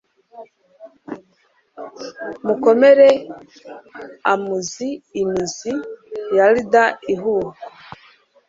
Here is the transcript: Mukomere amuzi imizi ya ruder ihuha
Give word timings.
Mukomere 2.45 3.09
amuzi 4.33 4.89
imizi 5.21 5.73
ya 6.35 6.45
ruder 6.51 6.89
ihuha 7.13 7.53